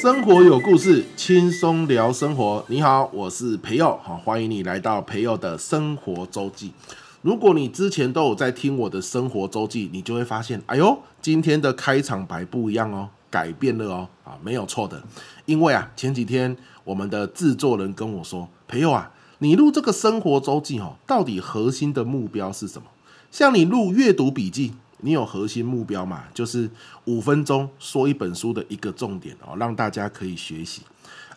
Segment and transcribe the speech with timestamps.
[0.00, 2.64] 生活有故事，轻松聊生活。
[2.68, 6.72] 你好，我是培佑，好，欢迎你来到培佑的生活周记。
[7.20, 15.02] 如果你之前都有在听我的生活周记，你就会发现，哎呦，今天的开场白不一样哦，改变了哦，啊，没有错的，
[15.44, 19.10] 因为啊，前几天我们的制作人跟我说，培佑啊，
[19.40, 22.88] 你录这个生活周记哦，到底核心的目标是什么？
[23.30, 24.72] 像你录阅读笔记。
[25.02, 26.24] 你有核心目标嘛？
[26.34, 26.70] 就是
[27.04, 30.82] 五分钟说一本书的一个重点哦，让大家可以学习。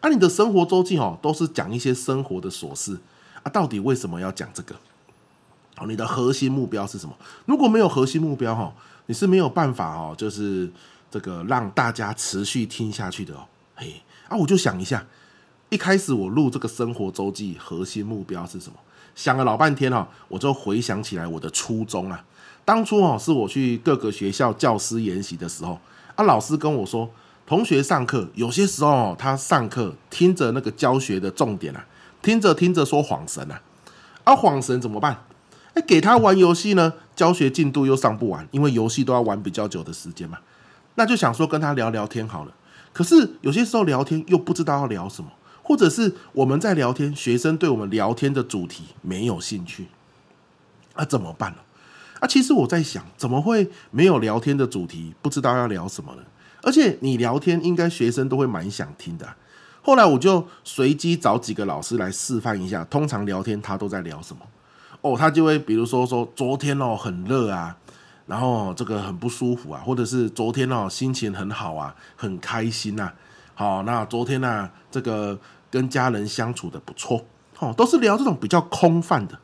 [0.01, 2.97] 啊，你的生活周记哦，都是讲一些生活的琐事
[3.41, 3.49] 啊。
[3.49, 4.75] 到底为什么要讲这个？
[5.77, 7.15] 哦，你的核心目标是什么？
[7.45, 8.73] 如果没有核心目标哈，
[9.05, 10.71] 你是没有办法哦，就是
[11.09, 13.45] 这个让大家持续听下去的哦。
[13.75, 15.05] 嘿，啊，我就想一下，
[15.69, 18.75] 一开始我录这个生活周记，核心目标是什么？
[19.16, 22.25] 想了老半天哦，我就回想起来我的初衷啊。
[22.66, 25.80] 当初哦，是我去各个学校教师研习的时候，
[26.16, 27.09] 啊，老师跟我说，
[27.45, 31.86] 同学上课有些时候他上课听着那个教学的重点啊，
[32.22, 33.61] 听着听着说恍神啊，
[34.23, 35.25] 啊，恍神怎么办？
[35.73, 40.38] 哎，给他玩游戏呢，教学进度又上不完，因为游戏都要玩比较久的时间嘛，
[40.95, 42.53] 那就想说跟他聊聊天好了。
[42.94, 45.31] 可是有些时候聊天又不知道要聊什么，
[45.64, 49.88] 或者是我们在聊天，学生对我们聊天的主题没有兴趣，
[50.95, 51.58] 那怎么办呢？
[52.23, 55.13] 啊，其实我在想，怎么会没有聊天的主题？
[55.21, 56.21] 不知道要聊什么呢？
[56.61, 59.27] 而且你聊天，应该学生都会蛮想听的。
[59.81, 64.41] 后来我就随机找几个老师来示范一下，通常聊天他都在聊什么？
[65.02, 67.75] 哦，他就会比如说说昨天哦很热啊，
[68.25, 73.11] 然后这个很不舒服啊，或者是昨天哦心情很好啊，很开心呐。
[73.53, 75.37] 好，那昨天呢这个
[75.69, 77.25] 跟家人相处的不错，
[77.59, 79.37] 哦，都是聊这种比较空泛的。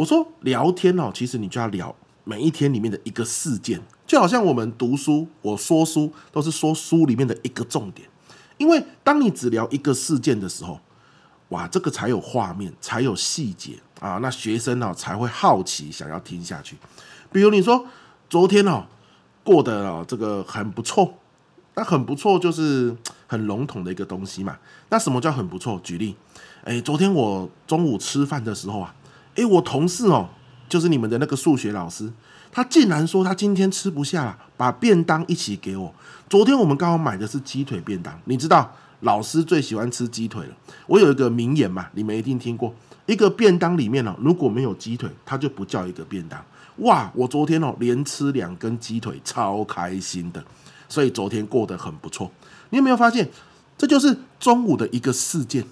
[0.00, 8.08] 我说聊天哦，其实你就要聊每一天里面的一个事件，就好像我们读书，我说书都是说书里面的一个重点。
[8.56, 10.80] 因为当你只聊一个事件的时候，
[11.50, 16.78] 哇，这个才有画面，才有细节啊，那学生呢才会好奇，想要听下去。
[17.30, 17.84] 比如你说
[18.30, 18.86] 昨天哦
[19.44, 21.12] 过得哦这个很不错，
[21.74, 22.96] 那很不错就是
[23.28, 24.56] 很笼统的一个东西嘛。
[24.88, 25.78] 那什么叫很不错？
[25.84, 26.16] 举例，
[26.64, 28.94] 哎，昨天我中午吃饭的时候啊。
[29.40, 30.28] 诶，我同事哦，
[30.68, 32.12] 就是你们的那个数学老师，
[32.52, 35.94] 他竟然说他今天吃不下了，把便当一起给我。
[36.28, 40.54] 昨天我们刚好买的是鸡腿便当，你知道老师最喜欢吃鸡腿了。
[40.86, 42.74] 我有一个名言嘛，你们一定听过，
[43.06, 46.44] 一个便当里面哦，如果没有鸡腿，它就不叫一个便当。
[46.76, 50.44] 哇，我昨天哦连吃两根鸡腿，超开心的，
[50.86, 52.30] 所以昨天过得很不错。
[52.68, 53.26] 你有没有发现，
[53.78, 55.64] 这就是中午的一个事件？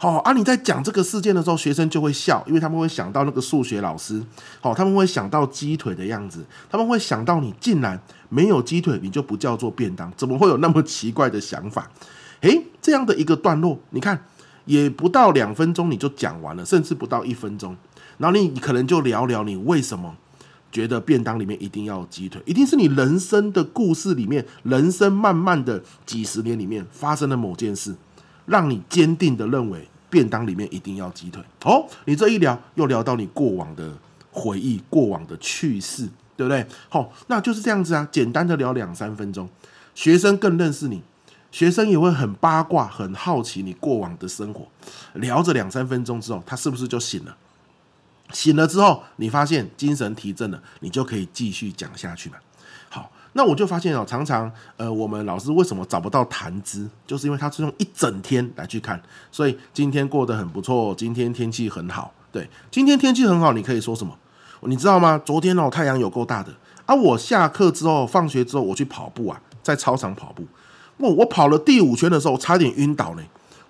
[0.00, 0.32] 好啊！
[0.32, 4.22] 你在讲这个事件的时候，学生就会笑，因为他们会想到那个数学老师。
[4.60, 11.90] 好，他们会想到鸡腿的样子，他们会想到你竟然没有鸡腿，你就不叫做便当，怎么会有那么奇怪的想法？
[12.42, 14.24] 诶，这样的一个段落，你看
[14.66, 17.76] 也不到两分钟你就讲完了，甚至不到一分钟，
[18.18, 20.14] 然后你可能就聊聊你为什么
[20.70, 27.96] 觉得便当里面一定要有鸡腿，一定是你人生的故事里面，人生漫漫的几十年里面发生了某件事。
[28.48, 33.92] 让你坚定的认为便当里面一定要鸡腿哦，你这一聊又聊到你过往的
[34.32, 36.66] 回忆、过往的趣事，对不对？
[36.88, 39.48] 好，那就是这样子啊，简单的聊两三分钟，
[39.94, 41.02] 学生更认识你，
[41.52, 44.66] 学生也会很八卦、很好奇你过往的生活。
[45.14, 47.36] 聊着两三分钟之后，他是不是就醒了？
[48.32, 52.36] 醒了之后，你发现精神提振了，你就可以继续讲下去了。
[53.38, 59.00] 那我就发现哦，常常呃，我们老师为什么找不到谈资，就是因为他是用一整天来去看。
[59.30, 62.12] 所以今天过得很不错，今天天气很好。
[62.32, 64.12] 对，今天天气很好，你可以说什么？
[64.62, 65.22] 你知道吗？
[65.24, 66.52] 昨天哦，太阳有够大的
[66.84, 66.92] 啊！
[66.92, 70.44] 我下课之后，放学之后，我去跑步啊，在操场跑步。
[70.96, 73.22] 我我跑了第五圈的时候，差点晕倒呢。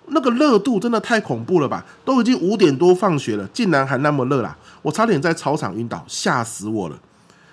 [0.07, 1.85] 那个热度真的太恐怖了吧？
[2.03, 4.57] 都已经五点多放学了，竟然还那么热啦！
[4.81, 6.99] 我差点在操场晕倒，吓死我了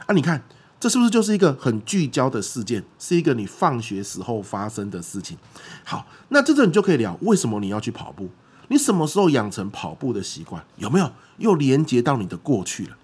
[0.07, 0.15] 啊！
[0.15, 0.43] 你看。
[0.87, 2.81] 这是不是就是一个很聚焦的事件？
[2.97, 5.37] 是一个你放学时候发生的事情。
[5.83, 8.29] 好，那这个你就可以聊为什么你要去跑步？
[8.69, 10.65] 你什么时候养成跑步的习惯？
[10.77, 12.97] 有没有又连接到你的过去了？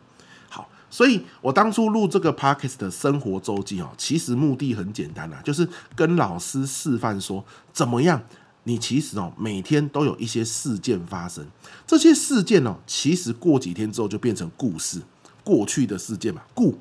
[0.49, 8.23] 好，所以我当初录这个 Podcast 的生活周记哦，其实目的很简单啊，就是跟老师示范说怎么样，
[8.63, 11.45] 你其实哦每天都有一些事件发生，
[11.85, 15.03] 这些事件哦其实过几天之后就变成故事，
[15.43, 16.79] 过去的事件嘛，故。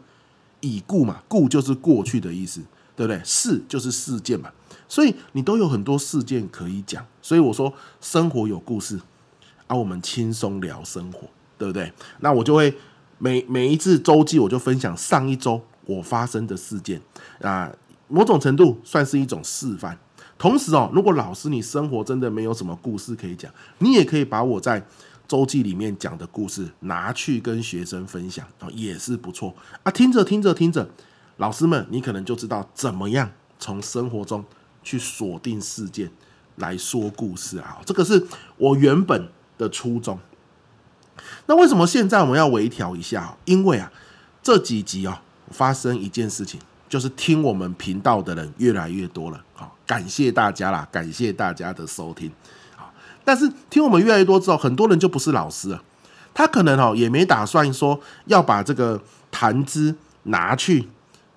[0.61, 2.61] 已故嘛，故就是过去的意思，
[2.95, 3.21] 对不对？
[3.23, 4.49] 事就是事件嘛，
[4.87, 7.05] 所以你都有很多事件可以讲。
[7.21, 8.99] 所以我说生活有故事，
[9.67, 11.27] 啊，我们轻松聊生活，
[11.57, 11.91] 对不对？
[12.21, 12.73] 那我就会
[13.17, 17.01] 每每一次周记，我就分享上一周我发生的事件
[17.41, 17.71] 啊，
[18.07, 19.97] 某种程度算是一种示范。
[20.37, 24.83] 同时哦，如果老师你生活真的没有什么故事可以讲，你也可以把我在
[25.31, 29.89] 周记里面讲的故事拿去跟学生分享啊，也是不错啊。
[29.89, 30.85] 听着听着听着，
[31.37, 34.43] 老师们你可能就知道怎么样从生活中
[34.83, 36.11] 去锁定事件
[36.57, 37.79] 来说故事啊。
[37.85, 40.19] 这个是我原本的初衷。
[41.45, 43.37] 那为什么现在我们要微调一下？
[43.45, 43.89] 因为啊，
[44.43, 46.59] 这几集啊发生一件事情。
[46.89, 52.29] 就是听我们频道的人越来越多了，好，感谢大家啦，感谢大家的收听，
[53.23, 55.81] 但是听我们越来越多之后，很多人就不是老师了，
[56.33, 60.87] 他可能哦也没打算说要把这个谈资拿去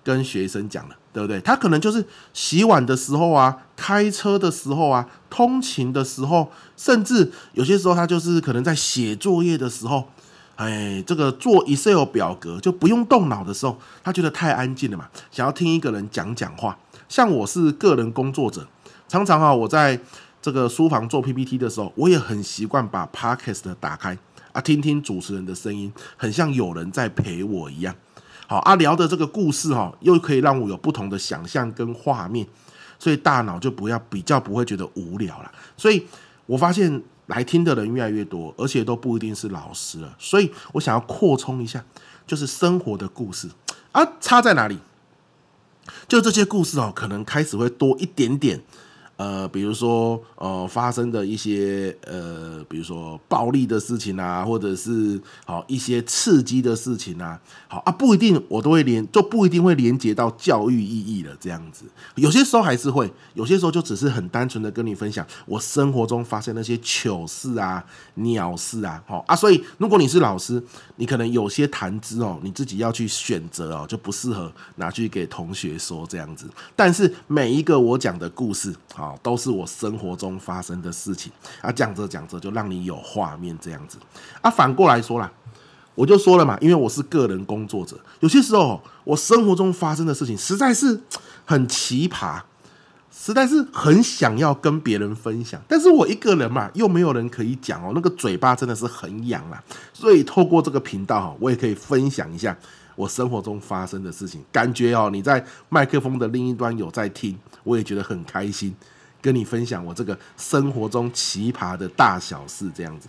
[0.03, 1.41] 跟学生讲了，对不对？
[1.41, 10.05] 他可能就是洗碗的时候啊，开车的时候啊，通勤的时候，甚至有些时候他就是可能在写作业的时候。
[10.57, 16.79] 哎，这个做 Excel 表格就不用动脑的时候，他觉得太安静了嘛，想要听一个人讲讲话。
[17.09, 18.65] 像我是个人工作者，
[19.09, 19.99] 常常啊，我在
[20.45, 24.19] 这个书房做 PPT 的时候，我也很习惯把 Podcast 打开
[24.53, 27.95] 啊，听听主持人的声音，很像有人在陪我一样。
[28.47, 32.47] 好啊，聊的这个故事哈，又可以让我有不同的想象跟画面，
[32.99, 35.51] 所以大脑就不要比较不会觉得无聊了。
[35.79, 36.07] 所以
[36.45, 37.03] 我发现。
[37.29, 41.83] 来听的人越来越多，而且都不一定是老师了，所以我想要扩充一下，
[42.27, 43.49] 就是生活的故事
[43.93, 44.79] 啊，差在哪里？
[46.07, 48.61] 就这些故事哦，可能开始会多一点点。
[49.17, 61.37] 呃，比如说，呃，发生的一些呃，比如说暴力的事情啊，或者是好一些刺激的事情啊，好啊，不一定我都会连，就不一定会连接到教育意义了。
[61.41, 61.85] 这样子，
[62.17, 67.85] 有些时候还是会，有些时候就只是很单纯的跟你分享我生活中发生那些糗事啊、
[68.15, 69.37] 鸟事啊，好啊。
[69.37, 70.63] 所以，如果你是老师，
[70.97, 76.49] 你可能有些谈资哦，你自己要去选择哦，就不适合拿去给同学说这样子。
[76.77, 83.99] 但是每一个我讲的故事，好，都是我生活中发生的事情啊，讲着讲着就让你有画面这样子
[84.41, 84.51] 啊。
[84.51, 85.31] 反过来说啦，
[85.95, 91.01] 我就说了嘛，因为我是个人工作者，有些时候我生活中发生的事情实在是
[91.45, 92.41] 很奇葩，
[93.13, 99.63] 实在是很想要跟别人分享，但是我一个人嘛，又没有人可以讲哦，那个嘴巴真的是很痒啦。
[99.93, 102.57] 所以透过这个频道哈，我也可以分享一下
[102.97, 108.75] 我生活中发生的事情，感觉哦，你在麦克风的另一端有在听，我也觉得很开心。
[109.25, 113.09] 跟你分享我这个生活中奇葩的大小事，这样子，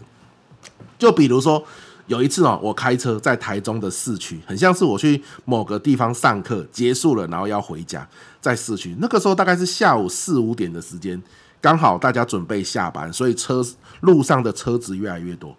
[0.97, 1.61] 就比如说
[2.07, 8.07] 有一次哦，我开车在台中的市区，很像是我去某个地方上课结束了，然后要回家，
[8.39, 11.21] 在市区那个时候大概是下午四五点的时间，
[11.59, 13.61] 刚好大家准备下班，所以车
[13.99, 15.53] 路上的车子越来越多。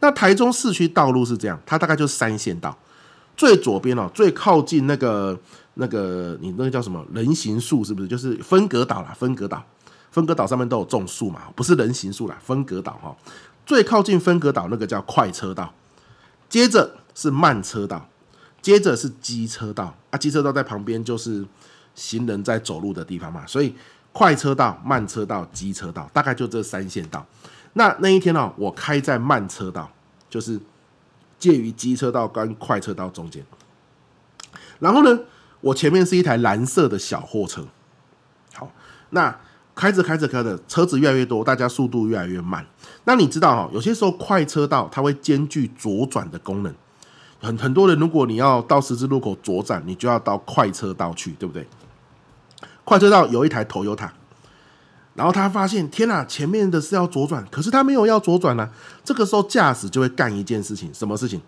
[0.00, 2.76] 那台中市区道路是这样，它大概就是三线道，
[3.34, 5.40] 最左边哦，最靠近那个
[5.74, 8.08] 那个你那个叫什么人行树是不是？
[8.08, 9.64] 就是分隔岛啦，分隔岛。
[10.12, 12.38] 分隔岛上面都有种树嘛，不是人行树啦。
[12.44, 13.16] 分隔岛哈，
[13.64, 15.72] 最靠近分隔岛那个叫快车道，
[16.50, 18.06] 接着是慢车道，
[18.60, 20.18] 接着是机车道啊。
[20.18, 21.42] 机车道在旁边就是
[21.94, 23.74] 行人在走路的地方嘛，所以
[24.12, 27.26] 快车道、慢车道、机车道大概就这三线道。
[27.72, 29.90] 那那一天呢，我开在慢车道，
[30.28, 30.60] 就是
[31.38, 33.42] 介于机车道跟快车道中间。
[34.78, 35.20] 然后呢，
[35.62, 37.66] 我前面是一台蓝色的小货车。
[38.52, 38.70] 好，
[39.08, 39.34] 那。
[39.74, 42.64] 开着开着开着，车子越来越多，大家速度越来越慢。
[43.04, 46.74] 那你知道哈，有些时候快车道它会兼具左转的功能。
[47.40, 51.66] 很很多人，如果你要到十字路口左转，你就要到快车道去，对不对？
[52.84, 54.10] 快车道有一台 Toyota，
[55.14, 58.70] 然后他发现天哪，前面的是要左转，可是他没有要左转呢。
[59.02, 61.40] 这个时候驾驶就会干一件事情，什么事情？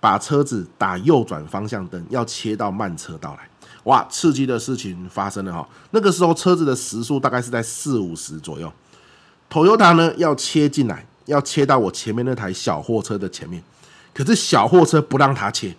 [0.00, 3.48] 把车子打右转方向灯，要切到慢车道来。
[3.88, 5.66] 哇，刺激的事情发生了哈！
[5.92, 8.70] 那个时候车子的时速大概是在四五十左右
[9.50, 13.62] ，Toyota 呢要切进来，要切到我前面那台小货车的前面，
[14.12, 15.74] 可是小货车不让他切，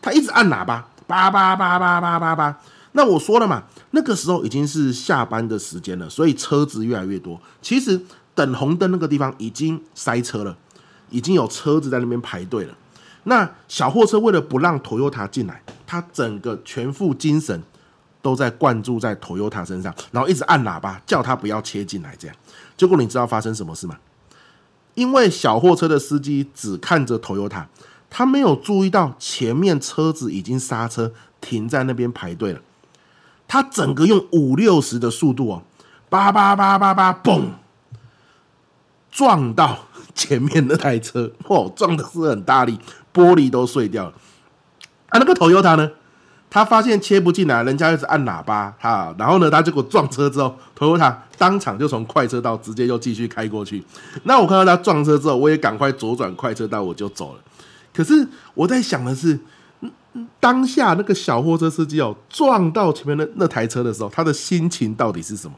[0.00, 2.58] 他一直按喇叭，叭叭叭叭叭叭叭。
[2.92, 7.38] 那我说了嘛，那个时候已经是下班的时间了，所以车子越来越多。
[7.60, 8.00] 其实
[8.34, 10.56] 等红灯那个地方已经塞车了，
[11.10, 12.74] 已经有车子在那边排队了。
[13.24, 17.62] 那小货车为了不让 Toyota 进来，他整个全副精神
[18.22, 22.14] 都在灌注在 Toyota 身上，然后一直按喇叭叫他不要切进来。
[22.18, 22.36] 这样，
[22.76, 23.98] 结果你知道发生什么事吗？
[24.94, 27.66] 因为小货车的司机只看着 Toyota，
[28.10, 32.60] 他没有注意到前面车子已经刹车停在那边排队了。
[33.46, 35.62] 他整个用五六十的速度哦，
[36.08, 37.42] 叭叭叭叭叭，嘣，
[39.10, 42.78] 撞到前面那台车，哦，撞的是很大力。
[43.12, 44.12] 玻璃都碎掉了
[45.08, 45.18] 啊！
[45.18, 45.90] 那个 Toyota 呢？
[46.52, 53.84] 他发现切不进来，人家一直按喇叭，哈，然后呢，他结果撞车之后，Toyota 当场就从快车道直接又继续开过去。
[54.24, 57.40] 那我看到他撞车之后，我也赶快左转快车道，我就走了。
[57.94, 59.38] 可是我在想的是，
[60.40, 65.54] 当下那个小货车司机哦，撞到前面的那台车的时候，他的心情到底是什么？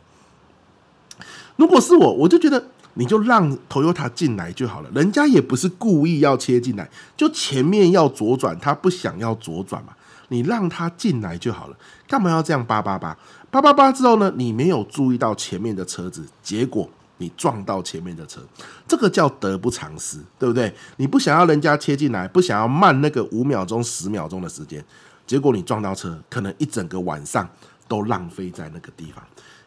[1.56, 2.62] 如果是我，我就觉得
[2.94, 9.92] 你就让 Toyota 进来就好了，人家也不是故意要切进来，就前面要左转，他不想要左转嘛。
[10.28, 11.76] 你让他进来就好了，
[12.08, 13.14] 干嘛要这样叭叭叭
[13.50, 13.92] 叭叭叭？
[13.92, 18.40] 之后呢，你没有注意到前面的车子，结果你撞到前面的车，
[18.88, 20.74] 这个叫得不偿失，对不对？
[20.96, 24.82] 你不想要人家切进来，不想要慢那个五秒钟、十秒钟的时间，
[25.26, 27.46] 结果你撞到车，可能一整个晚上
[27.86, 29.22] 都浪费在那个地方。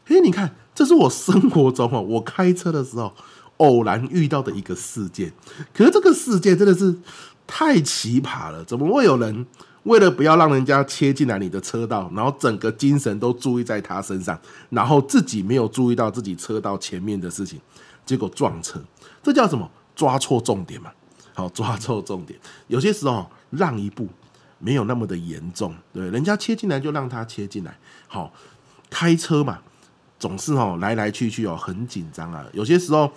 [0.06, 3.12] 嘿，你看，这是我生活中哦，我开车的时候
[3.58, 5.34] 偶然遇到的一个事件。
[5.74, 6.96] 可是这个事件真的是
[7.48, 9.46] 太奇葩了，怎么会有人？
[9.84, 14.40] 为了不要让人家切进来你的车道，然后整个精神都注意在他身上，
[14.72, 17.60] 然后自己没有注意到自己车道前面的事情，
[18.04, 18.80] 结果撞车，
[19.22, 19.70] 这叫什么？
[19.96, 20.92] 抓错重点嘛。
[21.34, 22.40] 好，抓错重点。
[22.68, 24.08] 有些时候让一步
[24.58, 27.78] 没有那么的严重，对，人家切进来就让他切进来。
[28.08, 28.34] 好，
[28.90, 29.60] 开车嘛，
[30.20, 32.46] 总是哦来来去去哦很紧张啊。
[32.54, 33.12] 有些时候。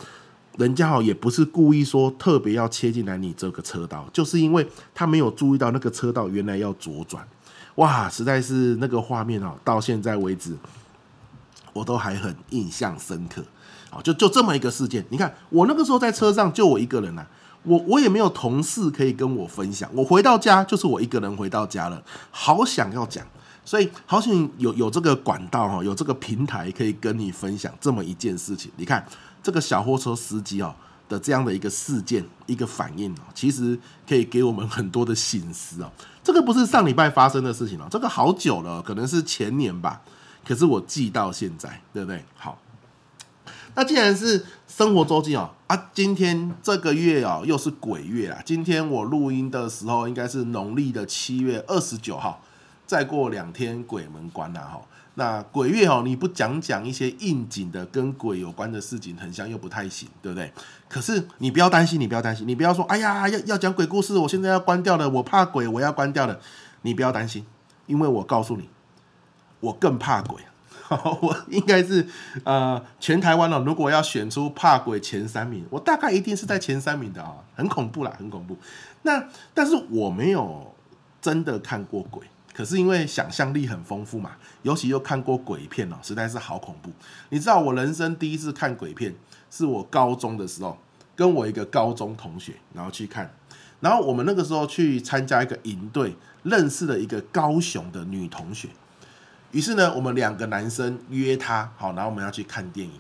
[0.57, 7.25] 人家哦也不是故意说特别要切进来你这个车道，就是因为他没有注意到那个车道原来要左转，
[7.77, 10.59] 哇，实在是那个画面哦，到现在为止
[11.73, 13.41] 我都还很印象深刻。
[13.89, 17.25] 好，就就这么一个事件，你看我那个时候在车上就我一个人啊，
[17.63, 22.03] 我我也没有同事可以跟我分享，我回到家就是我一个人回到家了，
[22.33, 23.25] 好想要讲，
[23.69, 29.07] 所以好想有有这个管道哈，有这个平台可以跟你分享这么一件事情，你看。
[29.41, 30.75] 这个小货车司机哦
[31.09, 35.91] 的这样的一个事件，一个反应哦，其实可以给我们很多的省思哦。
[36.25, 40.03] 这个不是上礼拜发生的事情哦，这个好久了，可能是前年吧。
[40.45, 42.23] 可是我记到现在，对不对？
[42.37, 42.59] 好，
[43.77, 48.43] 那既然是生活周记哦啊，今天这个月哦又是鬼月啊。
[48.45, 52.43] 今天我录音的时候应该是农历的七月二十九号，
[52.89, 54.81] 再过两天鬼门关了哈。
[55.15, 60.51] 那鬼月哦，你不讲讲一些应景的跟鬼有关的事情，很像又不太行，对不对？
[60.89, 66.41] 可是你不要担心，你不要担心，你不要说，哎呀，要要讲鬼故事，我现在要关掉了，我怕鬼，我要关掉了。
[66.83, 67.45] 你不要担心，
[67.87, 68.71] 因为我告诉你，
[69.61, 70.41] 我更怕鬼。
[71.21, 72.07] 我应该是
[72.45, 78.57] 呃，全台湾哦，如果要选出怕鬼前三名，我大概一定是在前三名的啊，很恐怖啦，很恐怖。
[79.03, 80.75] 那但是我没有
[81.21, 82.23] 真的看过鬼。
[82.59, 86.91] 可是因为想象力很丰富嘛，尤其又看过鬼片哦，实在是好恐怖。
[87.29, 89.15] 你知道我人生第一次看鬼片，
[89.49, 90.77] 是我高中的时候，
[91.15, 93.33] 跟我一个高中同学，然后去看，
[93.79, 98.69] 然后我们那个时候去参加一个营队，认识了一个高雄的女同学。
[99.53, 102.93] 于是呢，我们两个男生约她，好，然后我们要去看电影。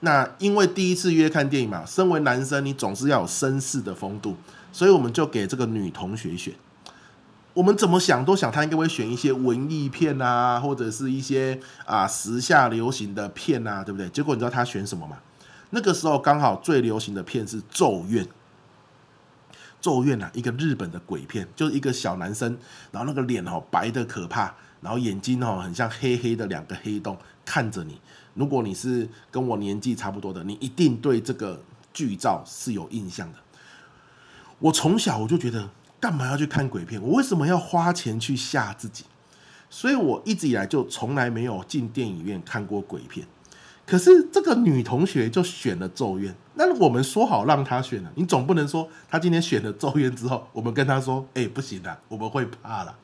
[0.00, 4.36] 那因为第一次约看电影嘛，身为男生，你总是要有绅士的风度，
[4.70, 6.52] 所以我们就给这个女同学选。
[7.56, 14.06] 我们怎么想都想他应该会选一些文艺片啊，或者是一些啊时下流行的片啊，对不对？
[14.10, 15.16] 结果你知道他选什么吗？
[15.70, 18.22] 那个时候刚好最流行的片是《咒怨》，
[19.80, 22.58] 《咒怨》啊，一个日本的鬼片，就是一个小男生，
[22.92, 27.98] 然后那个脸哦白得可怕，然后眼睛哦很像黑黑的两个黑洞看着你。
[28.34, 31.62] 如果你是跟我年纪差不多的，你一定对这个
[31.94, 33.38] 剧照是有印象的。
[34.58, 35.70] 我从小我就觉得。
[36.00, 37.02] 干嘛要去看鬼片？
[37.02, 39.04] 我为什么要花钱去吓自己？
[39.68, 43.26] 所以我一直以来就从来没有进电影院看过鬼片。
[43.84, 52.94] 可是这个女同学就选了《咒怨》，那我们说好让她选了，你总不能说她今天选了《咒怨》之后，我们跟她说：“哎，不行的，我们会怕了。”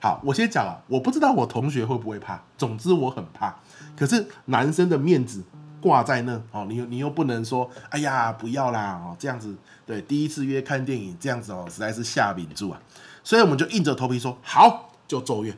[0.00, 3.56] 好，我先讲啊，我不知道我同学会不会怕，总之我很怕。
[3.96, 5.42] 可是男生的面子。
[5.80, 9.56] 挂在那哦，你又你又不能说，哎呀，不要啦哦，这样子
[9.86, 12.80] 对，第一次约看电影这样子哦，实在是吓抿住啊，
[13.24, 15.56] 所以我们就硬着头皮说好，就咒怨，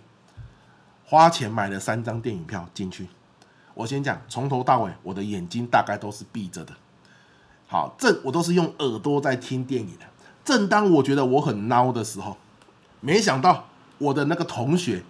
[1.04, 3.08] 花钱买了三张电影票进去。
[3.74, 6.74] 我先讲，从头到尾，我的眼睛大概都是闭着的，
[7.66, 10.06] 好，这我都是用耳朵在听电影的。
[10.44, 12.36] 正当我觉得我很孬的时候，
[13.00, 15.02] 没想到我的那个同学，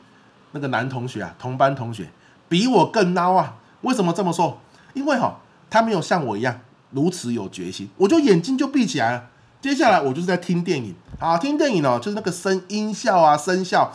[0.52, 2.11] 那个男同学啊，同班同学
[2.49, 3.57] 比我更孬啊。
[3.81, 4.61] 为什么这么说？
[4.94, 9.28] 因为哈，他没有像我一样如此有决心，我就眼睛就闭起来了。
[9.61, 13.92] 接下来我就是在听电影，啊，听电影哦，就是那个声音效啊，声效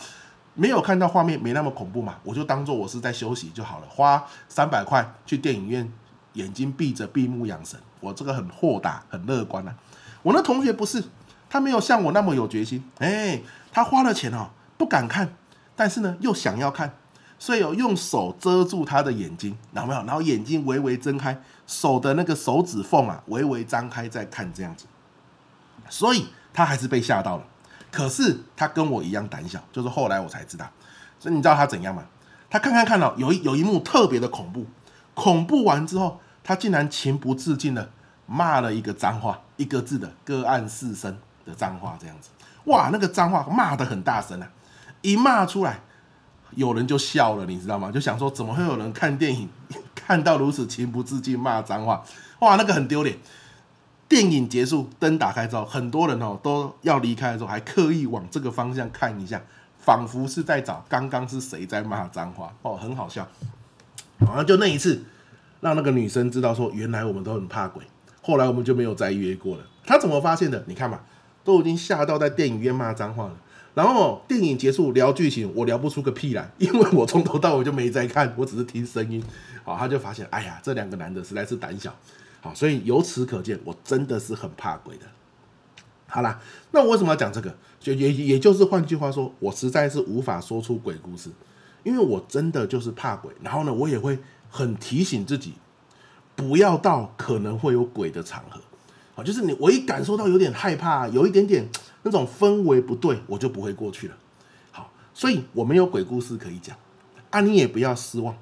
[0.54, 3.86] 没有看到画面，没那么恐怖嘛，我就当做我是在休息就好了。
[3.88, 5.92] 花三百块去电影院，
[6.32, 7.78] 眼睛闭着，闭目养神。
[8.00, 9.74] 我这个很豁达，很乐观啊。
[10.22, 11.04] 我那同学不是，
[11.50, 15.34] 他没有像我那么有决心，哎，他花了钱哦，不敢看，
[15.76, 16.94] 但是呢又想要看，
[17.38, 20.04] 所以有用手遮住他的眼睛，然后没有？
[20.04, 24.86] 然后眼睛微微睁开，手的那个手指缝啊微微张开再看这样子，
[25.88, 27.44] 所以他还是被吓到了。
[27.90, 30.68] 可是他跟我一样胆小，就是后来我才知道。
[31.18, 32.04] 所以你知道他怎样吗？
[32.50, 34.66] 他看看看到有一有一幕特别的恐怖，
[35.14, 37.90] 恐怖完之后，他竟然情不自禁的
[38.26, 41.16] 骂了一个脏话，一个字的个案四声
[41.46, 42.30] 的脏话，这样子。
[42.64, 44.50] 哇，那个脏话骂得很大声啊！
[45.00, 45.80] 一骂出来，
[46.54, 47.90] 有人就笑了，你知道吗？
[47.90, 49.48] 就想说，怎么会有人看电影
[49.94, 52.02] 看到如此情不自禁骂脏话？
[52.40, 53.16] 哇，那个很丢脸。
[54.08, 59.40] 电影结束，灯打开之后，很多人哦都要离开的时候，还刻意往这个方向看一下。
[59.78, 63.26] 仿佛是在找刚刚是谁在骂脏话哦，很好笑。
[64.20, 65.02] 好像就那一次，
[65.60, 67.82] 让那个女生知道说，原来我们都很怕鬼。
[68.20, 69.62] 后来我们就没有再约过了。
[69.86, 70.62] 她怎么发现的？
[70.66, 71.00] 你看嘛，
[71.42, 73.36] 都已经吓到在电影院骂脏话了。
[73.74, 79.22] 然后电影结束聊剧情，我聊不出个屁来，因为我从头到尾就没在看，我只是听声音。
[79.64, 81.94] 好，他就发现，哎呀，这两个男的实在是胆小。
[82.40, 85.04] 好，所以由此可见，我真的是很怕鬼的。
[86.06, 87.54] 好啦，那我为什么要讲这个？
[87.78, 91.30] 就也也就是换句话说，我实在是无法说出鬼故事，
[91.84, 93.32] 因为我真的就是怕鬼。
[93.42, 95.52] 然后呢，我也会很提醒自己，
[96.34, 98.60] 不要到可能会有鬼的场合。
[99.14, 101.68] 好，就是你我一感受到有点害怕，有一点点
[102.02, 104.16] 那种氛围不对，我就不会过去了。
[104.70, 106.76] 好，所以我没有鬼故事可以讲，
[107.30, 108.34] 啊，你也不要失望。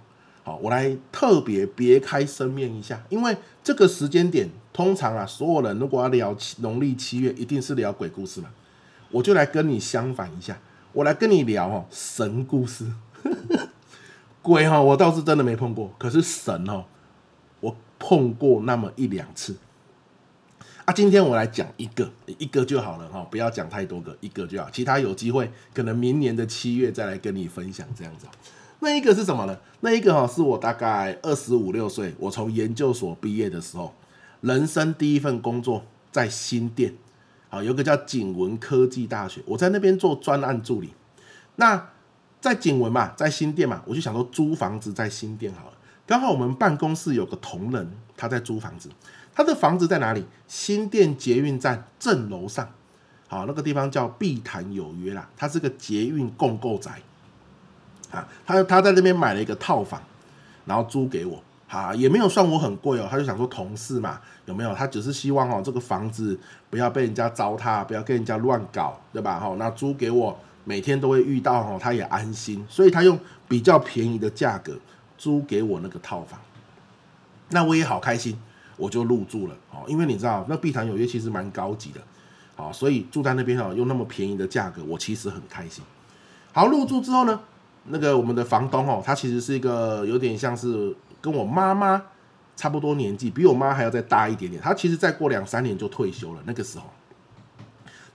[0.42, 4.48] 好，我来特别别开生面一下，因为这个时间点。
[4.72, 8.50] 通常啊，所有人如果要聊农历七月，一定是聊鬼故事嘛。
[9.10, 10.60] 我就来跟你相反一下，
[10.92, 12.84] 我来跟你聊哦神故事。
[14.42, 16.84] 鬼哈，我倒是真的没碰过，可是神哦，
[17.60, 19.56] 我碰过那么一两次。
[20.86, 24.70] 啊，今天我来讲一个，一个就好了哈，不要讲太多个，一个就好。
[24.70, 28.26] 其他有机会，可能明年的七月再来跟你分享这样子。
[28.78, 29.58] 那一个是什么呢？
[29.80, 33.92] 那一个哈，是我大概二十五六岁，我从研究所毕业的时候。
[34.42, 36.94] 人生第一份工作在新店，
[37.48, 40.90] 好，有个叫景文科技大学，我在那边做专案助理。
[41.56, 41.88] 那
[42.40, 45.72] 在景文嘛，在新店嘛，我就想说租房子在新店好了。
[46.06, 48.88] 刚好我们办公室有个同仁，他在租房子，
[49.36, 50.24] 他的房子在哪里？
[50.48, 52.68] 新店捷运站正楼上，
[53.28, 56.90] 好，那个地方叫碧潭有约啦，它是个捷运共购宅，
[58.10, 60.02] 啊，他他在那边买了一个套房，
[60.64, 61.40] 然后租给我。
[61.68, 64.72] 啊，也没有算我很贵哦，他就想说同事嘛，有没有？
[64.72, 66.38] 他只是希望哦，这个房子
[66.70, 69.40] 不要被人家糟蹋，不要跟人家乱搞，对吧？
[69.40, 73.18] 哈，那租给我，每天都会遇到哦，他也安心，所以他用
[73.48, 74.78] 比较便宜的价格
[75.18, 76.38] 租给我那个套房，
[77.50, 78.38] 那我也好开心，
[78.76, 82.00] 我就入住了哦，因为你知道那碧潭有约其实蛮高级的，
[82.54, 85.82] 好，所以住在那边哦，用那么便宜的价格，我其实很开心。
[86.52, 87.40] 好，入住之后呢，
[87.84, 90.94] 那个我们的房东哦，他其实是一个有点像是。
[91.18, 92.00] 跟我妈妈
[92.54, 94.62] 差不多年纪，比我妈还要再大一点点。
[94.62, 96.42] 他其实再过两三年就退休了。
[96.44, 96.84] 那个时候，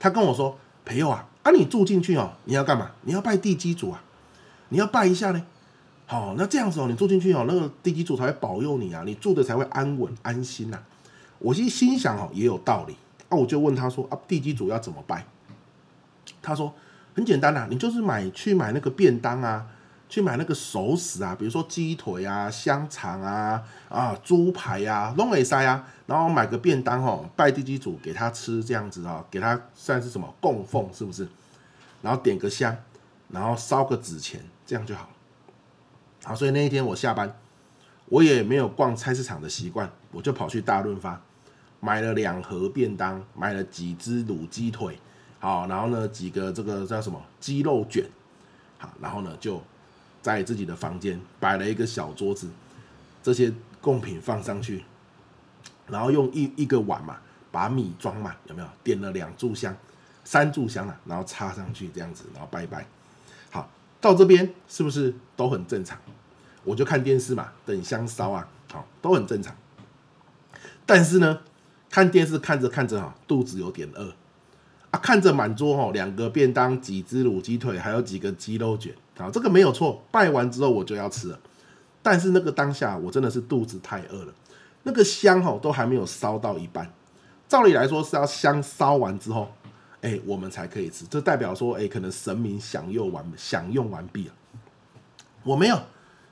[0.00, 2.92] 他跟我说：“朋友啊，啊你住进去哦，你要干嘛？
[3.02, 4.02] 你要拜地基主啊，
[4.70, 5.44] 你要拜一下呢。
[6.12, 10.78] 哦，那这样子哦，你住进去哦，那个地基主才会保佑你啊，你住的才会安稳安心呐、”
[11.40, 12.96] 我心心想哦，也有道理。
[13.28, 15.24] 那、啊、我就问他说：“啊，地基主要怎么拜？”
[16.42, 16.72] 他说
[17.16, 19.66] ：“很简单呐、啊，你就是买去买那个便当啊。”
[20.12, 31.26] 去买那个熟食啊，比如说鸡腿啊、香肠啊、啊猪排呀、龙尾塞啊，然后买个便当哦，拜地基主给他吃这样子啊，给他算是什么供奉是不是？
[32.02, 32.76] 然后点个香，
[33.30, 35.08] 然后烧个纸钱，这样就好。
[36.24, 37.36] 好，所以那一天我下班，
[38.06, 41.20] 我也没有逛菜市场的习惯，我就跑去大润发
[41.80, 44.98] 买了两盒便当，买了几只卤鸡腿，
[45.40, 48.04] 好，然后呢几个这个叫什么鸡肉卷，
[48.78, 49.62] 好，然后呢就。
[50.22, 52.48] 在自己的房间摆了一个小桌子，
[53.24, 54.84] 这些贡品放上去，
[55.88, 57.16] 然后用一一个碗嘛，
[57.50, 58.68] 把米装满，有没有？
[58.84, 59.76] 点了两炷香，
[60.22, 62.86] 三炷香了，然后插上去这样子，然后拜拜。
[64.02, 65.96] 到这边是不是都很正常？
[66.64, 69.56] 我就看电视嘛，等香烧啊，好，都很正常。
[70.84, 71.40] 但是呢，
[71.88, 74.12] 看电视看着看着哈，肚子有点饿。
[74.90, 80.04] 啊，看着满桌哦，两个便当，几只卤鸡腿，还有几个鸡肉卷，好，这个没有错。
[80.10, 81.40] 拜完之后我就要吃了，
[82.02, 84.34] 但是那个当下我真的是肚子太饿了，
[84.82, 86.92] 那个香哦都还没有烧到一半，
[87.48, 89.50] 照理来说是要香烧完之后，
[90.02, 94.34] 哎，我们才可以吃，这代表说，哎，可能神明享用完享用完毕了。
[95.42, 95.80] 我没有，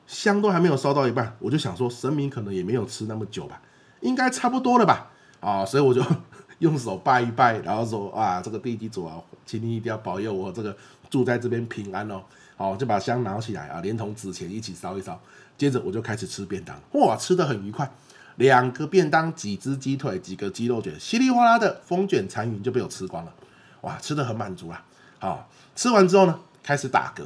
[0.07, 3.63] 香都还没有烧到一半，我就想说神明可能也没有吃那么久吧，
[4.01, 6.05] 应该差不多了吧，啊，所以我就。
[6.61, 10.77] 用手拜一拜，然后说啊，这个地基主啊，请你一定要保佑我这个
[11.09, 12.23] 住在这边平安哦。
[12.55, 15.19] 好，就把香拿起来啊，连同纸钱一起烧一烧。
[15.57, 17.91] 接着我就开始吃便当，哇，吃的很愉快。
[18.37, 23.33] 两个便当，几只鸡腿，几个鸡肉卷，稀里哗啦的风卷残云就被我吃光了。
[23.83, 24.85] 哇，吃的很满足啊。
[25.19, 27.23] 好，吃完之后呢，开始打嗝，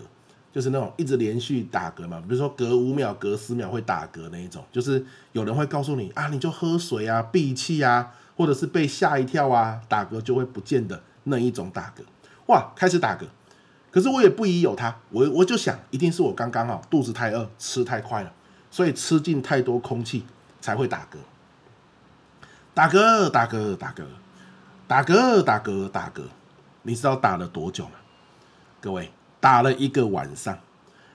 [0.53, 12.03] 就是那种一直连续打嗝嘛，比如说隔五秒、隔十秒会打嗝那一种，就是有人会告诉你啊，你就喝水啊，闭气啊，或者是被吓一跳啊，打嗝就会不见的那一种打嗝。
[12.47, 13.25] 哇，开始打嗝，
[13.91, 18.33] 可是我也不疑有他，我我就想，一定是我刚刚啊肚子太饿，吃太快了，
[18.71, 20.25] 所以吃进太多空气
[20.61, 21.17] 才会打嗝。
[22.75, 24.05] 打嗝，打嗝，打嗝，
[24.89, 26.23] 打嗝，打嗝，打嗝。
[26.85, 27.93] 你知道打了多久吗？
[28.81, 30.59] 各位，打了一个晚上，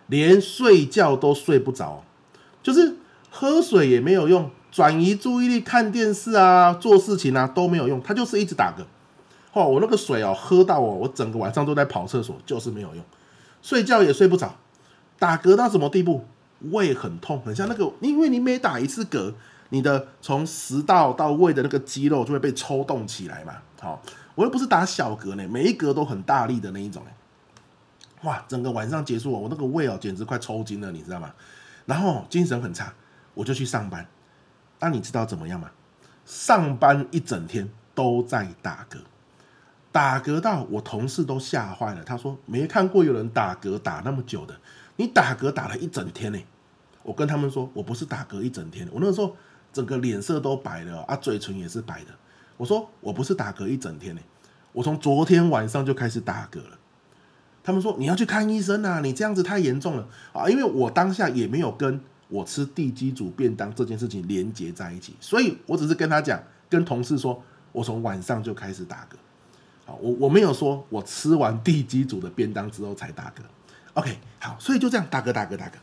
[0.08, 2.04] 连睡觉都睡不着，
[2.62, 2.98] 就是
[3.30, 8.84] 喝水也没有用，转移注意力看电视啊、做事情啊都没有用，他就是一直打嗝。
[9.54, 13.04] 哦，我那个水哦，喝到哦，我整个晚上都在跑厕所，就是没有用，
[13.62, 14.56] 睡觉也睡不着，
[15.18, 16.26] 打嗝到什么地步？
[16.72, 19.34] 胃很痛，很像那个，因为你每打一次嗝，
[19.70, 24.02] 你的从食道到胃的那个肌肉就会被抽动起来嘛，好。
[24.36, 27.04] 我又不是打小嗝呢，每一格都很大力的那一种，
[28.24, 31.34] 哇，整个晚上结束，我那个胃哦，简直快抽筋了，你知道吗？
[31.86, 32.94] 然后精神很差，
[33.34, 34.06] 我就去上班。
[34.80, 35.72] 那你知道怎么样吗？
[36.26, 39.00] 上班一整天都在打嗝，
[39.92, 42.04] 打嗝到我同事都吓坏了。
[42.04, 44.56] 他说没看过有人打嗝打那么久的，
[44.96, 46.40] 你打嗝打了一整天呢。
[47.02, 49.36] 我跟他们说，我不是打嗝一整天，我那时候
[49.74, 52.12] 整个脸色都白了啊，嘴唇也是白的。
[52.60, 54.22] 我说我不是打嗝一整天呢，
[54.74, 56.78] 我从昨天晚上就开始打嗝了。
[57.64, 60.50] 他们说你要去看医生啊，你这样子太严重了啊！
[60.50, 67.42] 因为我当下也没有跟我吃地基组便当这件事情连接在一起，所以我只是跟他讲，跟同事说
[67.72, 69.16] 我从晚上就开始打嗝。
[69.86, 73.42] 好，我我没有说我吃完地基组的便当之后才打嗝。
[73.94, 75.74] OK，好，所以就这样打嗝打嗝打嗝。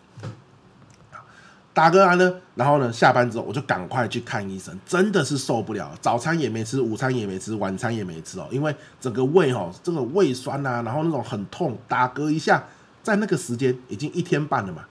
[1.76, 12.64] 打嗝完呢，然后呢，下班之后我就赶快去看医生，真的是受不了，早餐也没吃，午餐也没吃，晚餐也没吃哦，因为整个胃哦，这个胃酸呐、啊，然后那种很痛，打嗝一下，
[13.02, 14.86] 在那个时间已经一天半了嘛，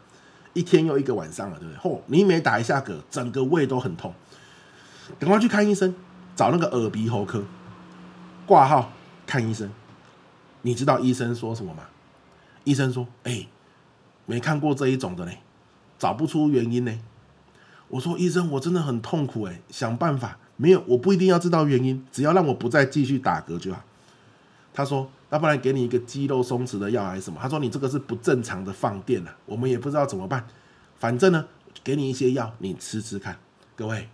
[0.53, 1.79] 一天又一个晚上了，对不对？
[1.79, 4.13] 嚯，你每打一下嗝，整个胃都很痛，
[5.17, 5.95] 赶快去看医生，
[6.35, 7.43] 找那个耳鼻喉科
[8.45, 8.91] 挂号
[9.25, 9.71] 看医生。
[10.61, 11.85] 你知道医生说什么吗？
[12.63, 13.47] 医生说，哎，
[14.27, 15.39] 没看过这一种的嘞。
[16.05, 16.99] 找不出原因呢？
[17.87, 20.37] 我说医生，我真的很痛苦哎，想办法。
[20.55, 23.81] 没有，我不一定要知道原因，只要让我不再继续打嗝就好。
[24.71, 27.39] 他说，要不然给你一个肌肉松弛的药还是什么？
[27.41, 30.45] 他说你这个是不正常的放电了，我们也不知道怎么办。
[30.99, 31.43] 反正呢，
[31.83, 33.39] 给你一些药，你吃吃看。
[33.75, 34.07] 各位，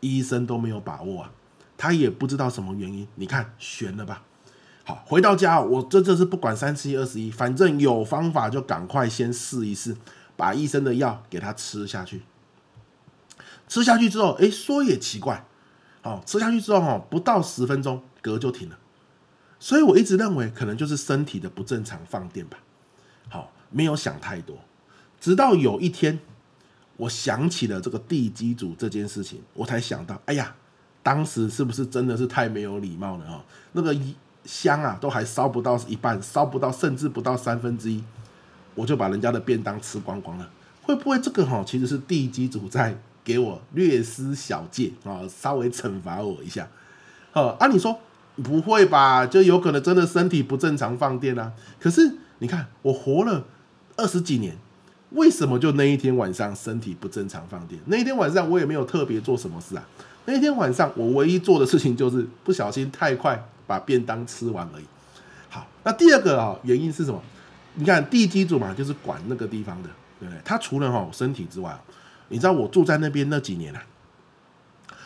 [0.00, 1.30] 医生都没有把握啊，
[1.78, 3.06] 他也不知道什么原因。
[3.14, 4.24] 你看，悬了吧？
[4.82, 9.96] 好，回到家，我这这是不管三七二十一，反正有方法就赶快先试一试。
[10.36, 12.22] 把医生的药给他吃下去，
[13.66, 15.44] 吃下去之后，哎，说也奇怪，
[16.02, 18.78] 哦，吃下去之后，哈，不到十分钟，嗝就停了。
[19.58, 22.58] 所以我一直认为，可能就是身体的不正常放电吧。
[23.28, 24.58] 好，没有想太多，
[25.18, 26.20] 直到有一天，
[26.98, 30.54] 我想起了这个地基组这件事情，我才想到，哎呀，
[31.02, 33.44] 当时是不是真的是太没有礼貌了啊？
[33.72, 33.96] 那个
[34.44, 38.04] 香啊，都还烧不到一半，烧不到，甚至不到三分之一。
[38.76, 40.48] 我就把人家的便当吃光光了，
[40.82, 46.68] 会不会这个哈其实是地基主在给我略施小戒啊，稍微惩罚我一下？
[47.32, 47.98] 啊，按你说
[48.44, 49.26] 不会吧？
[49.26, 51.52] 就有可能真的身体不正常放电啊。
[51.80, 53.44] 可是你看我活了
[53.96, 54.56] 二十几年，
[55.10, 57.80] 为什么就那一天晚上身体不正常放电？
[57.86, 59.88] 那一天晚上我也没有特别做什么事啊。
[60.26, 64.84] 那一天晚上我唯一做的事情就是不小心太快把便当吃完而已。
[65.48, 67.22] 好，那第二个啊原因是什么？
[67.78, 70.40] 你看地基主嘛，就是管那个地方的，对不对？
[70.42, 71.78] 他除了哈身体之外，
[72.28, 73.82] 你知道我住在那边那几年啊，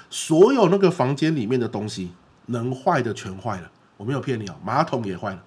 [0.08, 2.12] 所有那个房间里面的东西
[2.46, 5.42] 能坏的全坏了，我没有骗你哦，马桶也坏了，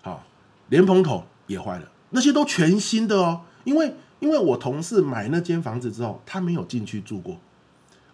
[0.00, 0.24] 好，
[0.70, 3.42] 连蓬头也坏了，那些都全新的哦。
[3.64, 7.38] 因为因为我同事买那间房子之后，他没有进去住过，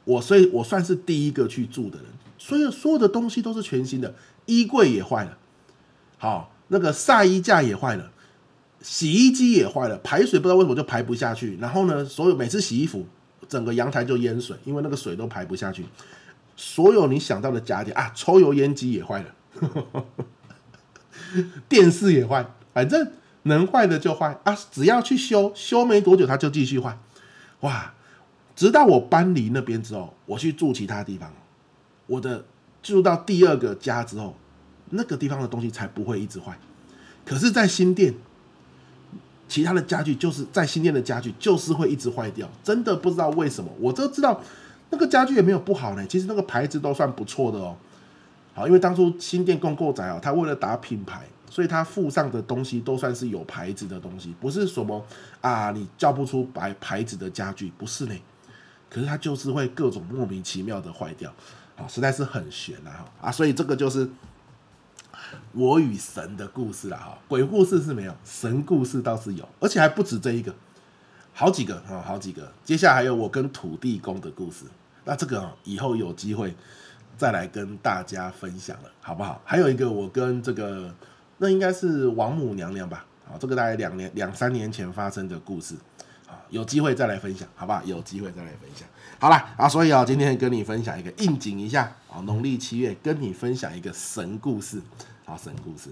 [0.02, 4.12] 我所以我算是第一个去住的人，所以所有的东西都是全新的，
[4.46, 5.38] 衣柜也坏了，
[6.18, 6.50] 好。
[6.72, 8.12] 那个晒衣架也坏了，
[8.80, 11.58] 洗衣机也坏了，排水不知道为什么就排不下去。
[11.60, 13.04] 然后呢，所有每次洗衣服，
[13.48, 15.84] 整个阳台就淹水，因为那个水都排不下去。
[16.54, 19.34] 所有你想到的家电啊，抽油烟机也坏了，
[21.68, 23.10] 电视也坏，反正
[23.42, 26.96] 能坏的就坏啊，只要去修，修没多久它就继续坏。
[27.60, 27.92] 哇，
[28.54, 31.32] 直到我搬离那边之后，我去住其他地方，
[32.06, 32.44] 我的
[32.80, 34.36] 住到第二个家之后。
[34.90, 36.58] 那个地方的东西才不会一直坏，
[37.24, 38.12] 可是，在新店，
[39.46, 43.70] 其他的家具就是在新店的家具就是会一直坏掉，真的不知道为什么。
[43.78, 44.42] 我都知道
[44.90, 47.76] 那个家具也没有不好呢，其实那个牌子都算不错的哦。
[48.52, 55.04] 好，因为当初新店共购宅哦，他为了打品牌，所以他附上的东西都算是有牌子的东西，不是什么
[55.40, 58.14] 啊你叫不出牌牌子的家具，不是呢。
[58.88, 61.32] 可是它就是会各种莫名其妙的坏掉，
[61.76, 64.10] 啊，实在是很悬啊啊，所以这个就是。
[65.52, 70.54] 我与神的故事了，哈，鬼故事是没有，神故事倒是有，而且还不止这一个，
[71.32, 72.52] 好几个啊，好几个。
[72.64, 74.64] 接下来还有我跟土地公的故事，
[75.04, 76.54] 那这个以后有机会
[77.16, 79.40] 再来跟大家分享了，好不好？
[79.44, 80.94] 还有一个我跟这个，
[81.38, 85.74] 那应该是王母娘娘吧，啊，这个大概两年两三年前发生的故事，
[86.26, 87.82] 啊，有机会再来分享，好不好？
[87.84, 88.88] 有机会再来分享。
[89.18, 94.80] 好了啊，所以啊，今天跟你分享一个应景一下啊，农历七月跟你分享一个神故事，
[95.30, 95.90] 好，神故事。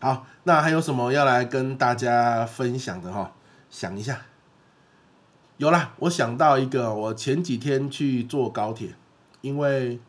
[0.00, 3.32] 好，那还有什么要来跟大家分享的哈？
[3.68, 4.22] 想一下，
[5.58, 8.94] 有啦，我想到一个，我前几天去坐高铁，
[9.42, 10.00] 因为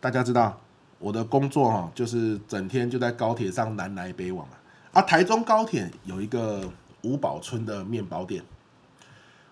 [0.00, 0.60] 大家知道
[0.98, 4.54] 我的工作哈，就是整天就在高铁上南来北往嘛。
[4.92, 8.44] 啊，台中高铁有一个吴宝村的面包店，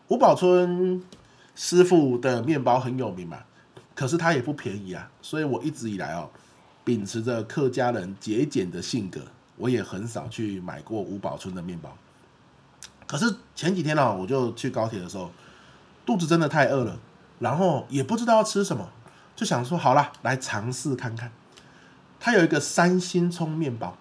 [0.08, 1.02] 吴宝村。
[1.56, 3.38] 师傅的面包很有名嘛，
[3.94, 6.28] 可是它也不便宜啊，所以我一直以来哦，
[6.84, 9.20] 秉持着客家人节俭的性格，
[9.56, 11.96] 我也很少去买过吴宝春的面包。
[13.06, 15.30] 可是前几天呢，我就去高铁的时候，
[16.04, 16.98] 肚子真的太饿了，
[17.38, 18.88] 然后也不知道要吃什么，
[19.34, 21.32] 就想说好了，来尝试看看。
[22.20, 23.96] 它有一个三星葱面包，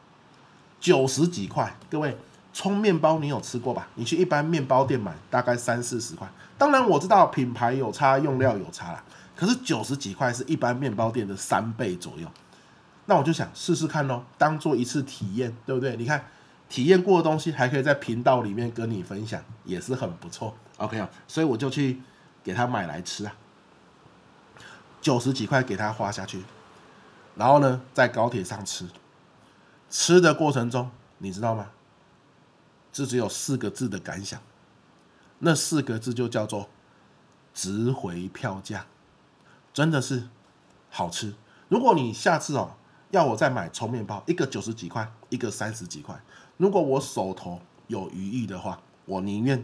[0.80, 2.18] 九十几块，各位。
[2.56, 3.88] 葱面包你有吃过吧？
[3.96, 6.30] 你去一般面包店买，大概三四十块。
[6.56, 9.04] 当然我知道品牌有差，用料有差啦。
[9.36, 12.28] 可是九十几块是一般面包店的三倍左右。
[13.06, 15.96] 那我就想试试看咯，当做一次体验，对不对？
[15.98, 16.26] 你看
[16.70, 20.56] 体验过的东西还可以在频道里面跟你分享，也是很不错。
[20.78, 22.02] OK 啊，所以我就去
[22.44, 23.36] 给他买来吃啊。
[25.02, 26.44] 九十几块给他花下去，
[27.36, 28.88] 然后呢，在高铁上吃，
[29.90, 31.72] 吃的过程中，你知道吗？
[32.94, 34.40] 这只有四个字的感想，
[35.40, 36.70] 那四个字就叫做
[37.54, 38.86] “值回票价”，
[39.74, 40.30] 真的是
[40.90, 41.34] 好吃。
[41.68, 42.78] 如果你下次哦
[43.14, 46.20] 要我再买葱面包，一个九十几块，一个三十几块，
[46.58, 49.64] 如果我手头有余裕的话，我宁愿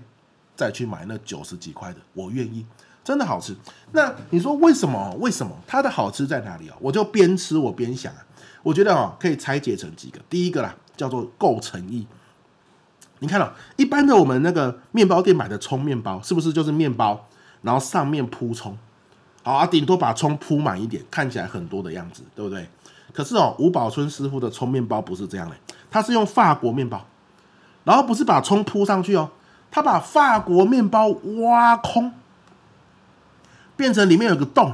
[0.56, 2.64] 再去买那九十几块的，我愿意，
[3.04, 3.56] 真的好吃。
[3.92, 5.16] 那你说为什么？
[5.20, 6.78] 为什么它的好吃在哪里啊？
[6.80, 8.24] 我就边吃我边想啊，
[8.62, 12.06] 我觉得啊可以拆解成几个，第一个啦叫做够诚意。
[13.18, 17.28] 你看到一般的我们那个面包店买的葱面包，是不是就是面包，
[17.64, 18.78] 然后上面铺葱，
[19.42, 22.70] 好啊，顶多把葱铺满一点，看起来很多的样子，对不对？
[23.14, 25.56] 可是哦，吴宝春师傅的葱面包不是这样的，
[25.90, 27.06] 他是用法国面包，
[27.84, 29.30] 然后不是把葱铺上去哦，
[29.72, 31.08] 他把法国面包
[31.42, 32.14] 挖空，
[33.76, 34.74] 变成里面有个洞，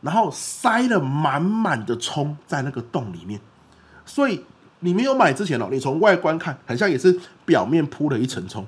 [0.00, 3.40] 然后塞了满满的葱在那个洞里面，
[4.04, 4.44] 所以。
[4.80, 8.66] 你没有买之前哦，你从外观看，好像也是表面铺了一层葱。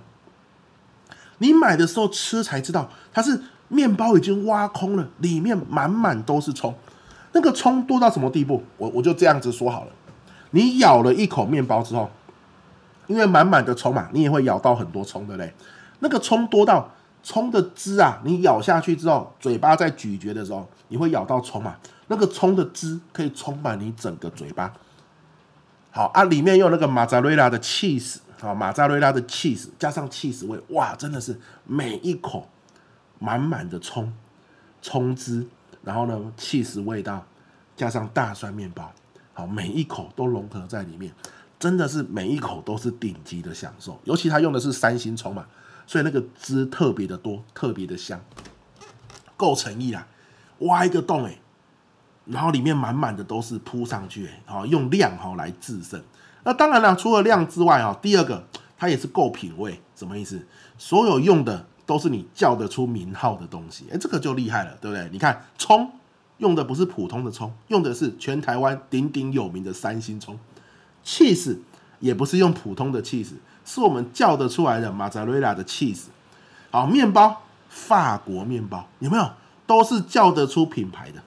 [1.37, 6.75] 你买的时候吃才知道，它是面包已经挖空了，里面满满都是葱。
[7.37, 8.64] 那个葱多到什么地步？
[8.79, 9.90] 我我就这样子说好了。
[10.53, 12.09] 你咬了一口面包之后，
[13.09, 15.53] 因为满满的葱嘛，你也会咬到很多葱，的嘞？
[15.99, 16.90] 那个葱多到
[17.22, 21.77] 葱的汁啊，你咬下去之后，嘴巴在咀嚼的时候，你会咬到葱嘛？
[22.07, 24.72] 那个葱的汁可以充满你整个嘴巴。
[25.90, 32.49] 好啊，里面用那个马扎瑞拉的 cheese，好，马扎瑞拉的 cheese 加上 cheese 味，哇，真的是每一口
[33.18, 34.11] 满满的葱
[34.81, 35.46] 葱汁，
[35.87, 37.25] 然后呢，起司味道
[37.77, 38.90] 加上大蒜面包，
[39.33, 41.12] 好，每一口都融合在里面，
[41.61, 43.96] 真的是每一口都是顶级的享受。
[44.03, 45.46] 尤其他用的是三星葱嘛，
[45.87, 48.20] 所以那个汁特别的多，特别的香，
[49.37, 50.05] 够诚意啦，
[50.59, 51.38] 挖一个洞哎、
[52.25, 56.03] 然后里面满满的都是铺上去，好，用量哈来制胜。
[56.42, 58.44] 那当然了，除了量之外啊，第二个
[58.77, 59.81] 它也是够品味。
[59.94, 60.44] 什么意思？
[60.77, 65.09] 所有用的都是你叫得出名号的东西，哎，这个就厉害了，对不对？
[65.12, 65.88] 你看葱
[66.38, 70.38] 用的不是普通的葱，用的是全台湾鼎鼎有名的三星葱。
[71.05, 71.59] cheese
[72.01, 76.07] 也不是用普通的 cheese，是我们叫得出来的马扎瑞拉的 cheese。
[76.70, 79.31] 好，面包法国面包有没有？
[79.66, 81.22] 都是叫得出品牌的。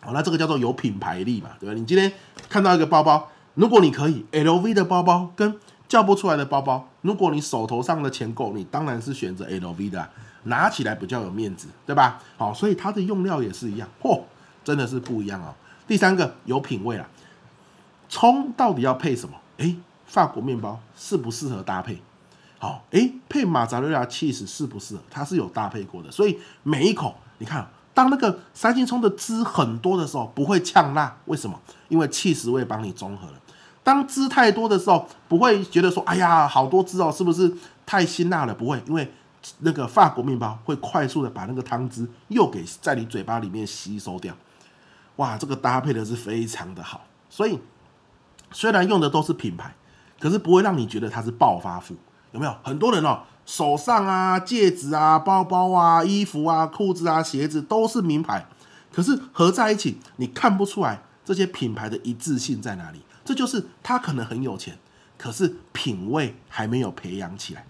[0.00, 1.74] 好，那这个叫做有品牌力嘛，对吧？
[1.74, 2.12] 你今天
[2.48, 10.06] 看到一个包包，如果你可以 LV 的包包跟叫不出来的包包，如果你手头上的钱够，你当然是选择 LV 的，
[10.42, 12.20] 拿起来比较有面子，对吧？
[12.36, 14.20] 好，所以它的用料也是一样，嚯，
[14.62, 15.54] 真的是不一样哦。
[15.86, 17.08] 第三个有品味啊，
[18.10, 19.34] 葱到底要配什么？
[19.56, 22.02] 诶，法国面包适不适合搭配？
[22.58, 25.00] 好，诶，配马扎瑞拉起司适不适合？
[25.08, 31.58] 它是有搭配过的，所以每一口你看，当那个三星葱的汁很多的时候，不会呛辣，为什么？
[31.88, 33.40] 因为起司会帮你中和了。
[33.88, 37.50] 当汁太多的时候，不会觉得说，哎呀，好多汁哦，是不是
[37.86, 38.54] 太辛辣了？
[38.54, 39.10] 不会，因为
[39.60, 44.34] 那个法国面包会快速的把那个汤汁又给在你嘴巴里面吸收掉。
[45.16, 47.00] 哇，这个搭配的是非常的好。
[47.30, 47.58] 所以
[48.52, 49.74] 虽然用的都是品牌，
[50.20, 51.96] 可是不会让你觉得它是暴发户。
[52.32, 58.46] 有没有很多人哦，手上啊、戒指啊、包包啊、衣服啊、裤子啊、鞋子都是名牌，
[58.92, 63.00] 可是合在一起，你看不出来这些品牌的一致性在哪里。
[63.28, 64.78] 这就是他可能很有钱，
[65.18, 67.66] 可是品味还没有培养起来。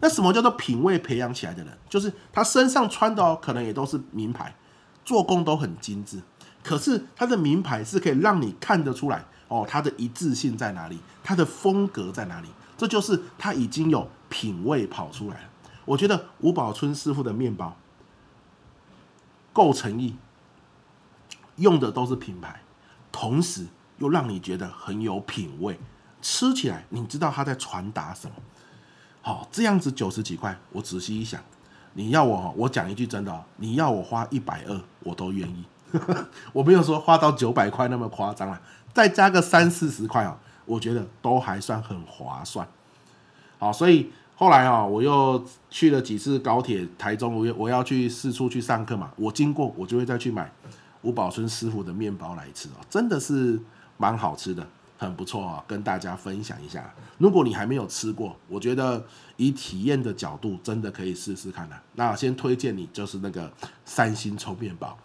[0.00, 1.72] 那什么叫做品味培养起来的人？
[1.88, 4.54] 就是他身上穿的哦，可能也都是名牌，
[5.02, 6.20] 做工都很精致，
[6.62, 12.48] 可是他的名牌是可以让你看得出来哦，他的一致性在哪里，他的风格在哪里？
[12.76, 15.48] 这就是他已经有品味跑出来了。
[15.86, 17.74] 我觉得吴宝春师傅的面包
[19.54, 20.16] 够诚意，
[21.56, 22.60] 用的都是品牌，
[23.10, 23.68] 同时。
[24.02, 25.78] 又让你觉得很有品味，
[26.20, 28.34] 吃起来你知道他在传达什么？
[29.20, 31.40] 好，这样子九十几块，我仔细一想，
[31.92, 35.64] 你要我，我讲一句真的，你要我花一百二，我都愿意。
[36.52, 38.60] 我没有说花到九百块那么夸张了，
[38.92, 42.66] 再加个三四十块哦，我觉得都还算很划算。
[43.60, 50.50] 好，所以后来啊，我又去了几次高铁台中，我我要去四处去上课嘛，我经过我就会再去买
[51.02, 53.60] 吴宝春师傅的面包来吃哦，真的是。
[54.02, 54.66] 蛮好吃的，
[54.98, 56.92] 很不错啊，跟大家分享一下。
[57.18, 61.80] 如果你还没有吃过，我觉得以体验的角度，真的可以试试看的。
[61.94, 63.48] 那先推荐你就是那个
[63.84, 64.98] 三星葱面包，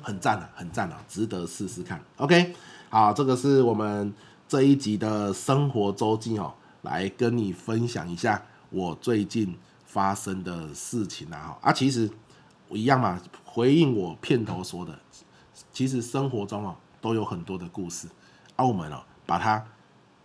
[0.00, 2.00] 很赞啊，很赞啊，值得试试看。
[2.18, 2.54] OK，
[2.88, 4.14] 好，这个是我们
[4.46, 11.58] 这一集的生活周记哦，来跟你分享一下我最近发生的事情啊。
[11.60, 12.08] 啊，其实
[12.68, 14.96] 我一样嘛，回应我片头说的，
[15.72, 16.76] 其实生活中哦。
[17.00, 18.08] 都有很多的故事，
[18.56, 19.64] 澳门哦，把它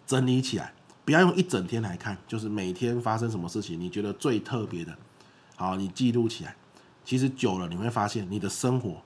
[0.06, 0.74] 整理起来，
[1.06, 4.96] 不要用一整天来看，就是每天发生什么事情，你觉得最特别的，
[5.56, 6.56] 好，你记录起来。
[7.06, 9.02] 其实久了，你会发现你的生活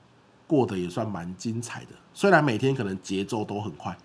[0.46, 1.90] 过得也算蛮精彩的。
[2.14, 3.96] 虽然每天可能节奏都很快，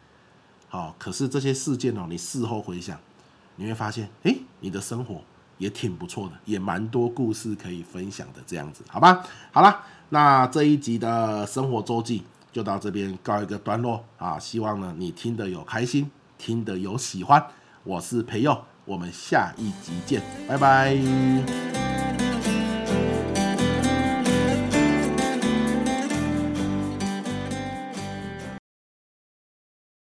[0.67, 2.99] 好，可是这些事件哦，你事后回想，
[3.55, 5.21] 你会发现，诶，你的生活
[5.59, 8.41] 也挺不错的，也蛮多故事可以分享的。
[8.47, 9.23] 这样子，好吧？
[9.51, 12.23] 好了，那这一集的生活周记。
[12.53, 14.39] 就到这边告一个段落啊！
[14.39, 17.43] 希望呢你听得有开心，听得有喜欢。
[17.83, 21.82] 我是培佑，我们下一集见，拜拜。